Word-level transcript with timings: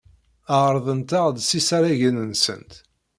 Ɛerrḍent-aɣ-d 0.61 1.37
s 1.41 1.49
isaragen-nsent. 1.59 2.73